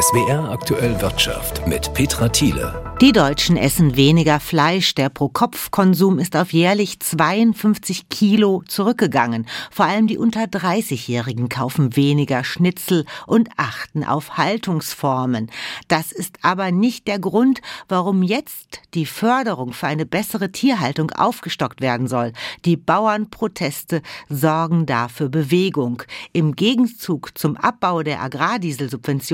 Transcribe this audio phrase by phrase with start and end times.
[0.00, 2.96] SWR aktuell Wirtschaft mit Petra Thiele.
[3.00, 4.94] Die Deutschen essen weniger Fleisch.
[4.94, 9.46] Der Pro-Kopf-Konsum ist auf jährlich 52 Kilo zurückgegangen.
[9.70, 15.50] Vor allem die unter 30-Jährigen kaufen weniger Schnitzel und achten auf Haltungsformen.
[15.88, 21.80] Das ist aber nicht der Grund, warum jetzt die Förderung für eine bessere Tierhaltung aufgestockt
[21.80, 22.32] werden soll.
[22.64, 26.02] Die Bauernproteste sorgen dafür Bewegung.
[26.32, 28.20] Im Gegenzug zum Abbau der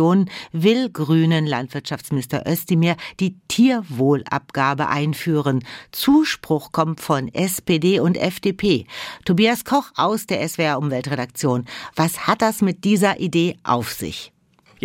[0.04, 5.64] Agrardieselsubventionen will grünen Landwirtschaftsminister Özdemir die Tierwohlabgabe einführen.
[5.92, 8.86] Zuspruch kommt von SPD und FDP.
[9.24, 11.64] Tobias Koch aus der SWR Umweltredaktion.
[11.96, 14.33] Was hat das mit dieser Idee auf sich?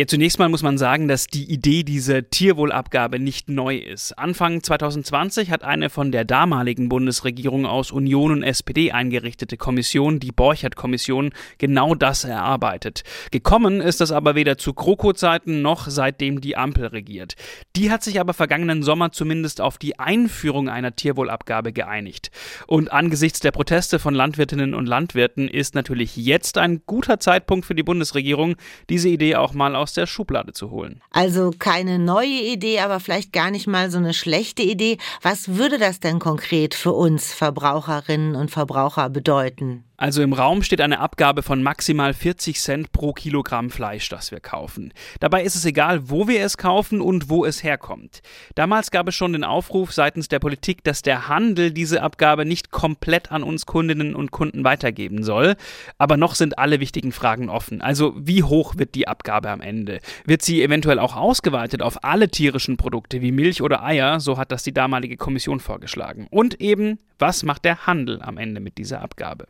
[0.00, 4.18] Ja, zunächst mal muss man sagen, dass die Idee dieser Tierwohlabgabe nicht neu ist.
[4.18, 10.32] Anfang 2020 hat eine von der damaligen Bundesregierung aus Union und SPD eingerichtete Kommission, die
[10.32, 13.02] Borchert-Kommission, genau das erarbeitet.
[13.30, 17.34] Gekommen ist das aber weder zu Kroko-Zeiten noch seitdem die Ampel regiert.
[17.76, 22.30] Die hat sich aber vergangenen Sommer zumindest auf die Einführung einer Tierwohlabgabe geeinigt.
[22.66, 27.74] Und angesichts der Proteste von Landwirtinnen und Landwirten ist natürlich jetzt ein guter Zeitpunkt für
[27.74, 28.56] die Bundesregierung,
[28.88, 31.02] diese Idee auch mal aus aus der Schublade zu holen.
[31.10, 34.98] Also keine neue Idee, aber vielleicht gar nicht mal so eine schlechte Idee.
[35.20, 39.84] Was würde das denn konkret für uns Verbraucherinnen und Verbraucher bedeuten?
[40.00, 44.40] Also im Raum steht eine Abgabe von maximal 40 Cent pro Kilogramm Fleisch, das wir
[44.40, 44.94] kaufen.
[45.20, 48.22] Dabei ist es egal, wo wir es kaufen und wo es herkommt.
[48.54, 52.70] Damals gab es schon den Aufruf seitens der Politik, dass der Handel diese Abgabe nicht
[52.70, 55.54] komplett an uns Kundinnen und Kunden weitergeben soll.
[55.98, 57.82] Aber noch sind alle wichtigen Fragen offen.
[57.82, 60.00] Also wie hoch wird die Abgabe am Ende?
[60.24, 64.18] Wird sie eventuell auch ausgeweitet auf alle tierischen Produkte wie Milch oder Eier?
[64.18, 66.26] So hat das die damalige Kommission vorgeschlagen.
[66.30, 69.46] Und eben, was macht der Handel am Ende mit dieser Abgabe?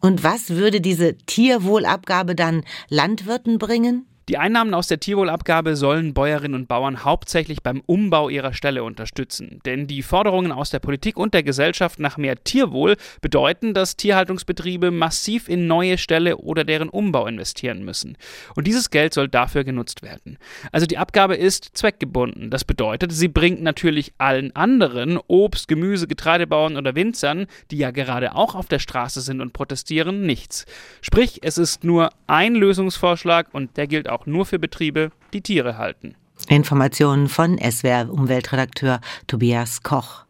[0.00, 4.06] Und was würde diese Tierwohlabgabe dann Landwirten bringen?
[4.30, 9.58] Die Einnahmen aus der Tierwohlabgabe sollen Bäuerinnen und Bauern hauptsächlich beim Umbau ihrer Ställe unterstützen.
[9.64, 14.92] Denn die Forderungen aus der Politik und der Gesellschaft nach mehr Tierwohl bedeuten, dass Tierhaltungsbetriebe
[14.92, 18.16] massiv in neue Ställe oder deren Umbau investieren müssen.
[18.54, 20.38] Und dieses Geld soll dafür genutzt werden.
[20.70, 22.50] Also die Abgabe ist zweckgebunden.
[22.50, 28.36] Das bedeutet, sie bringt natürlich allen anderen Obst, Gemüse, Getreidebauern oder Winzern, die ja gerade
[28.36, 30.66] auch auf der Straße sind und protestieren, nichts.
[31.00, 35.40] Sprich, es ist nur ein Lösungsvorschlag und der gilt auch auch nur für Betriebe, die
[35.40, 36.14] Tiere halten.
[36.48, 40.24] Informationen von SWR Umweltredakteur Tobias Koch.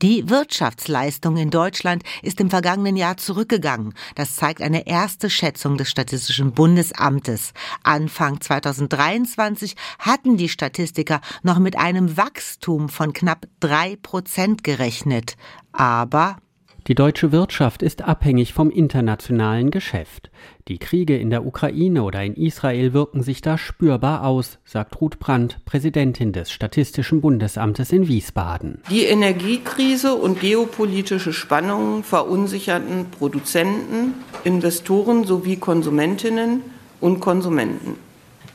[0.00, 3.92] Die Wirtschaftsleistung in Deutschland ist im vergangenen Jahr zurückgegangen.
[4.14, 7.52] Das zeigt eine erste Schätzung des Statistischen Bundesamtes.
[7.82, 15.36] Anfang 2023 hatten die Statistiker noch mit einem Wachstum von knapp drei Prozent gerechnet.
[15.72, 16.38] Aber
[16.86, 20.30] die deutsche Wirtschaft ist abhängig vom internationalen Geschäft.
[20.68, 25.18] Die Kriege in der Ukraine oder in Israel wirken sich da spürbar aus, sagt Ruth
[25.18, 28.80] Brandt, Präsidentin des Statistischen Bundesamtes in Wiesbaden.
[28.88, 34.14] Die Energiekrise und geopolitische Spannungen verunsicherten Produzenten,
[34.44, 36.62] Investoren sowie Konsumentinnen
[37.00, 37.96] und Konsumenten.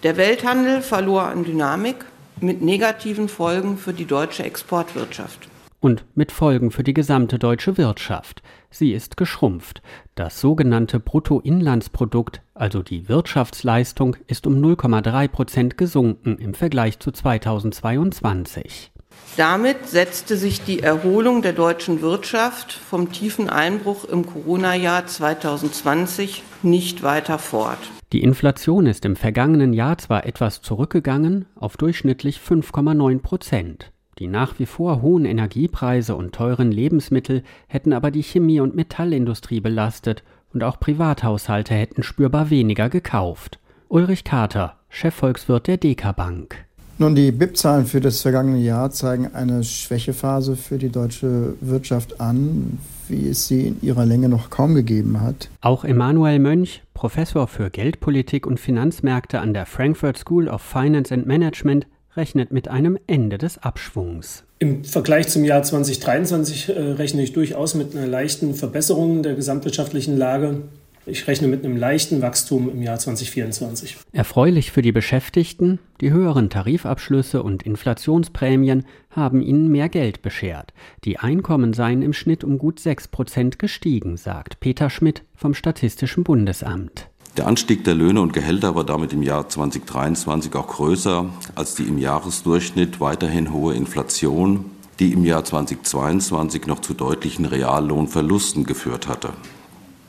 [0.03, 2.05] Der Welthandel verlor an Dynamik
[2.41, 5.49] mit negativen Folgen für die deutsche Exportwirtschaft
[5.85, 8.41] und mit Folgen für die gesamte deutsche Wirtschaft.
[8.71, 9.83] Sie ist geschrumpft.
[10.15, 18.91] Das sogenannte Bruttoinlandsprodukt, also die Wirtschaftsleistung, ist um 0,3 Prozent gesunken im Vergleich zu 2022.
[19.37, 27.03] Damit setzte sich die Erholung der deutschen Wirtschaft vom tiefen Einbruch im Corona-Jahr 2020 nicht
[27.03, 27.77] weiter fort.
[28.11, 33.91] Die Inflation ist im vergangenen Jahr zwar etwas zurückgegangen auf durchschnittlich 5,9 Prozent.
[34.17, 39.59] Die nach wie vor hohen Energiepreise und teuren Lebensmittel hätten aber die Chemie- und Metallindustrie
[39.59, 43.59] belastet und auch Privathaushalte hätten spürbar weniger gekauft.
[43.89, 46.65] Ulrich Kater, Chefvolkswirt der Deka Bank.
[46.97, 52.79] Nun, die BIP-Zahlen für das vergangene Jahr zeigen eine Schwächephase für die deutsche Wirtschaft an,
[53.09, 55.49] wie es sie in ihrer Länge noch kaum gegeben hat.
[55.59, 61.27] Auch Emanuel Mönch, Professor für Geldpolitik und Finanzmärkte an der Frankfurt School of Finance and
[61.27, 61.85] Management,
[62.17, 64.43] rechnet mit einem Ende des Abschwungs.
[64.59, 70.17] Im Vergleich zum Jahr 2023 äh, rechne ich durchaus mit einer leichten Verbesserung der gesamtwirtschaftlichen
[70.17, 70.61] Lage.
[71.07, 73.97] Ich rechne mit einem leichten Wachstum im Jahr 2024.
[74.11, 80.73] Erfreulich für die Beschäftigten, die höheren Tarifabschlüsse und Inflationsprämien haben ihnen mehr Geld beschert.
[81.03, 86.23] Die Einkommen seien im Schnitt um gut 6 Prozent gestiegen, sagt Peter Schmidt vom Statistischen
[86.23, 87.07] Bundesamt.
[87.37, 91.83] Der Anstieg der Löhne und Gehälter war damit im Jahr 2023 auch größer als die
[91.83, 94.63] im Jahresdurchschnitt weiterhin hohe Inflation,
[94.99, 99.33] die im Jahr 2022 noch zu deutlichen Reallohnverlusten geführt hatte.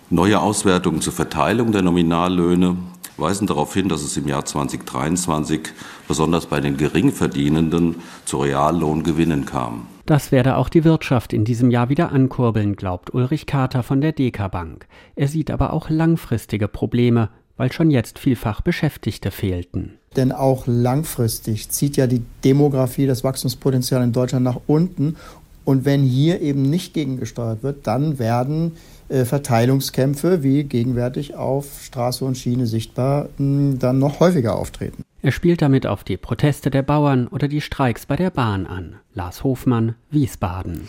[0.09, 2.77] Neue Auswertungen zur Verteilung der Nominallöhne
[3.17, 5.61] weisen darauf hin, dass es im Jahr 2023
[6.09, 9.87] besonders bei den Geringverdienenden zu Reallohngewinnen kam.
[10.07, 14.13] Das werde auch die Wirtschaft in diesem Jahr wieder ankurbeln, glaubt Ulrich Kater von der
[14.13, 14.87] DK Bank.
[15.17, 19.99] Er sieht aber auch langfristige Probleme, weil schon jetzt vielfach Beschäftigte fehlten.
[20.15, 25.17] Denn auch langfristig zieht ja die Demografie das Wachstumspotenzial in Deutschland nach unten.
[25.65, 28.77] Und wenn hier eben nicht gegengesteuert wird, dann werden
[29.09, 35.05] Verteilungskämpfe wie gegenwärtig auf Straße und Schiene sichtbar mh, dann noch häufiger auftreten.
[35.23, 38.97] Er spielt damit auf die Proteste der Bauern oder die Streiks bei der Bahn an.
[39.15, 40.87] Lars Hofmann, Wiesbaden.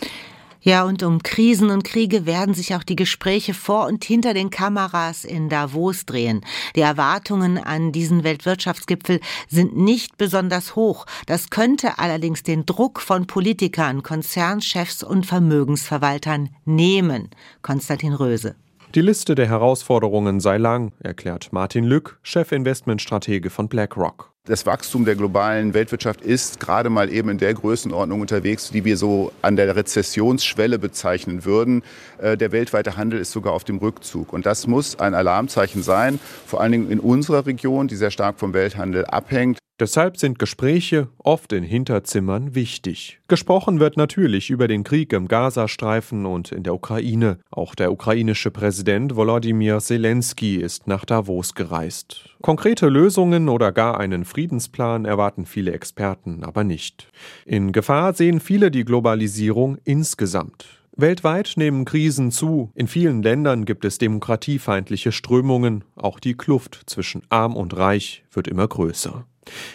[0.60, 4.50] Ja, und um Krisen und Kriege werden sich auch die Gespräche vor und hinter den
[4.50, 6.44] Kameras in Davos drehen.
[6.74, 11.06] Die Erwartungen an diesen Weltwirtschaftsgipfel sind nicht besonders hoch.
[11.26, 17.30] Das könnte allerdings den Druck von Politikern, Konzernchefs und Vermögensverwaltern nehmen.
[17.62, 18.56] Konstantin Röse.
[18.94, 24.32] Die Liste der Herausforderungen sei lang, erklärt Martin Lück, Chefinvestmentstratege von BlackRock.
[24.48, 28.96] Das Wachstum der globalen Weltwirtschaft ist gerade mal eben in der Größenordnung unterwegs, die wir
[28.96, 31.82] so an der Rezessionsschwelle bezeichnen würden.
[32.16, 34.32] Äh, der weltweite Handel ist sogar auf dem Rückzug.
[34.32, 38.38] Und das muss ein Alarmzeichen sein, vor allen Dingen in unserer Region, die sehr stark
[38.38, 39.57] vom Welthandel abhängt.
[39.80, 43.20] Deshalb sind Gespräche oft in Hinterzimmern wichtig.
[43.28, 47.38] Gesprochen wird natürlich über den Krieg im Gazastreifen und in der Ukraine.
[47.52, 52.28] Auch der ukrainische Präsident Volodymyr Zelensky ist nach Davos gereist.
[52.42, 57.08] Konkrete Lösungen oder gar einen Friedensplan erwarten viele Experten aber nicht.
[57.46, 60.77] In Gefahr sehen viele die Globalisierung insgesamt.
[61.00, 62.72] Weltweit nehmen Krisen zu.
[62.74, 65.84] In vielen Ländern gibt es demokratiefeindliche Strömungen.
[65.94, 69.24] Auch die Kluft zwischen arm und reich wird immer größer.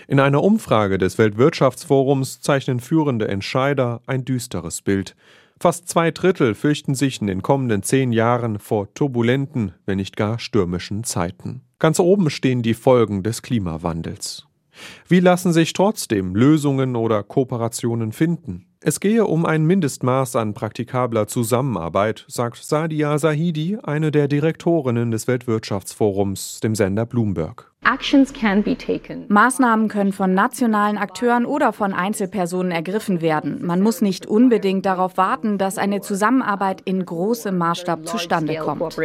[0.09, 5.15] In einer Umfrage des Weltwirtschaftsforums zeichnen führende Entscheider ein düsteres Bild.
[5.61, 10.39] Fast zwei Drittel fürchten sich in den kommenden zehn Jahren vor turbulenten, wenn nicht gar
[10.39, 11.61] stürmischen Zeiten.
[11.79, 14.45] Ganz oben stehen die Folgen des Klimawandels.
[15.07, 18.65] Wie lassen sich trotzdem Lösungen oder Kooperationen finden?
[18.85, 25.25] Es gehe um ein Mindestmaß an praktikabler Zusammenarbeit, sagt Sadia Sahidi, eine der Direktorinnen des
[25.25, 27.71] Weltwirtschaftsforums, dem Sender Bloomberg.
[29.29, 33.65] Maßnahmen können von nationalen Akteuren oder von Einzelpersonen ergriffen werden.
[33.65, 38.97] Man muss nicht unbedingt darauf warten, dass eine Zusammenarbeit in großem Maßstab zustande kommt.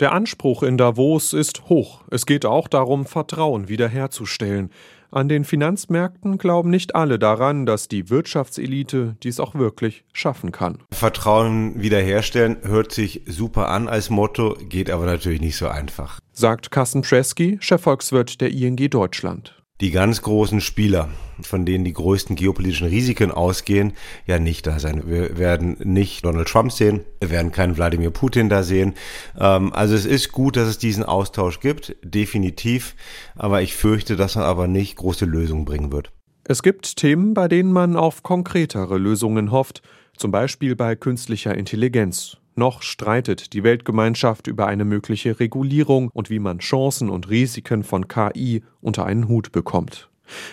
[0.00, 2.02] Der Anspruch in Davos ist hoch.
[2.10, 4.70] Es geht auch darum, Vertrauen wiederherzustellen.
[5.14, 10.78] An den Finanzmärkten glauben nicht alle daran, dass die Wirtschaftselite dies auch wirklich schaffen kann.
[10.90, 16.18] Vertrauen wiederherstellen hört sich super an als Motto, geht aber natürlich nicht so einfach.
[16.32, 21.08] Sagt Carsten Presky, Chefvolkswirt der ING Deutschland die ganz großen Spieler,
[21.42, 23.94] von denen die größten geopolitischen Risiken ausgehen,
[24.26, 25.02] ja nicht da sein.
[25.06, 28.94] Wir werden nicht Donald Trump sehen, wir werden keinen Wladimir Putin da sehen.
[29.38, 32.94] Ähm, also es ist gut, dass es diesen Austausch gibt, definitiv,
[33.34, 36.12] aber ich fürchte, dass er aber nicht große Lösungen bringen wird.
[36.44, 39.82] Es gibt Themen, bei denen man auf konkretere Lösungen hofft,
[40.16, 42.36] zum Beispiel bei künstlicher Intelligenz.
[42.54, 48.08] Noch streitet die Weltgemeinschaft über eine mögliche Regulierung und wie man Chancen und Risiken von
[48.08, 50.10] KI unter einen Hut bekommt.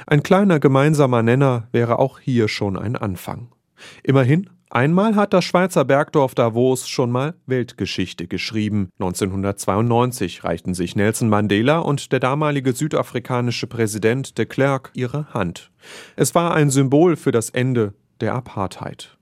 [0.07, 3.49] Ein kleiner gemeinsamer Nenner wäre auch hier schon ein Anfang.
[4.03, 8.89] Immerhin, einmal hat das Schweizer Bergdorf Davos schon mal Weltgeschichte geschrieben.
[8.99, 15.71] 1992 reichten sich Nelson Mandela und der damalige südafrikanische Präsident de Klerk ihre Hand.
[16.15, 19.17] Es war ein Symbol für das Ende der Apartheid.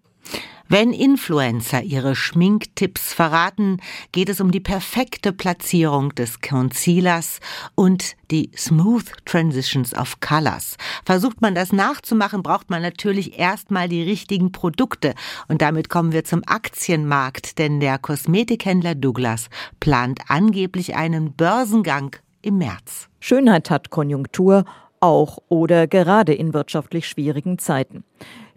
[0.69, 3.77] Wenn Influencer ihre Schminktipps verraten,
[4.11, 7.39] geht es um die perfekte Platzierung des Concealers
[7.75, 10.75] und die Smooth Transitions of Colors.
[11.05, 15.13] Versucht man das nachzumachen, braucht man natürlich erstmal die richtigen Produkte.
[15.47, 22.57] Und damit kommen wir zum Aktienmarkt, denn der Kosmetikhändler Douglas plant angeblich einen Börsengang im
[22.57, 23.07] März.
[23.21, 24.65] Schönheit hat Konjunktur,
[24.99, 28.03] auch oder gerade in wirtschaftlich schwierigen Zeiten.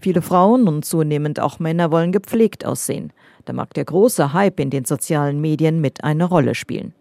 [0.01, 3.13] Viele Frauen und zunehmend auch Männer wollen gepflegt aussehen.
[3.45, 6.95] Da mag der große Hype in den sozialen Medien mit eine Rolle spielen.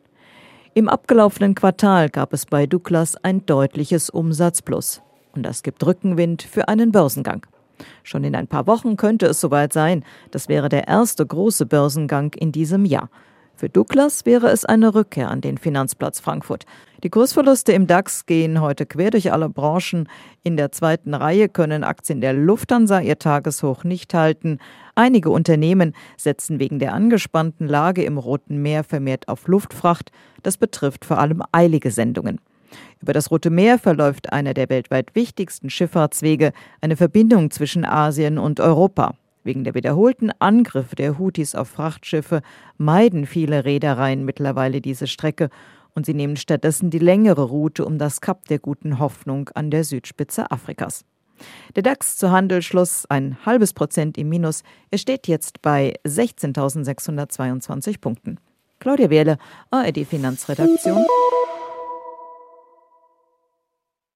[0.73, 5.01] Im abgelaufenen Quartal gab es bei Douglas ein deutliches Umsatzplus.
[5.33, 7.45] Und das gibt Rückenwind für einen Börsengang.
[8.03, 10.03] Schon in ein paar Wochen könnte es soweit sein.
[10.31, 13.09] Das wäre der erste große Börsengang in diesem Jahr.
[13.59, 16.65] Für Douglas wäre es eine Rückkehr an den Finanzplatz Frankfurt.
[17.03, 20.07] Die Kursverluste im DAX gehen heute quer durch alle Branchen.
[20.43, 24.59] In der zweiten Reihe können Aktien der Lufthansa ihr Tageshoch nicht halten.
[24.95, 30.13] Einige Unternehmen setzen wegen der angespannten Lage im Roten Meer vermehrt auf Luftfracht.
[30.41, 32.39] Das betrifft vor allem eilige Sendungen.
[33.01, 38.61] Über das Rote Meer verläuft einer der weltweit wichtigsten Schifffahrtswege, eine Verbindung zwischen Asien und
[38.61, 39.15] Europa.
[39.49, 42.43] Wegen der wiederholten Angriffe der Houthis auf Frachtschiffe
[42.77, 45.49] meiden viele Reedereien mittlerweile diese Strecke
[45.95, 49.85] und sie nehmen stattdessen die längere Route um das Kap der guten Hoffnung an der
[49.85, 51.03] Südspitze Afrikas.
[51.75, 54.61] Der DAX zu Handelsschluss ein halbes Prozent im Minus.
[54.91, 58.39] Er steht jetzt bei 16.622 Punkten.
[58.77, 59.39] Claudia Wehrle,
[59.71, 61.03] ARD Finanzredaktion.